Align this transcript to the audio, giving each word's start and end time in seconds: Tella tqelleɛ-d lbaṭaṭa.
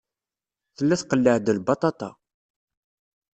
Tella 0.75 0.95
tqelleɛ-d 1.01 1.47
lbaṭaṭa. 1.57 2.09